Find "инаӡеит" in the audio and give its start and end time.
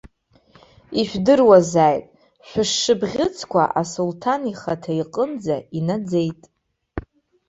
5.77-6.41